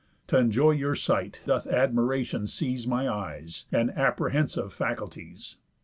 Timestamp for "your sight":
0.71-1.41